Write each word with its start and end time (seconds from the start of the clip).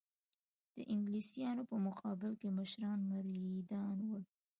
د 0.75 0.77
انګلیسیانو 0.93 1.63
په 1.71 1.75
مقابل 1.87 2.31
کې 2.41 2.49
مشران 2.59 2.99
مریدان 3.11 3.97
ول. 4.07 4.23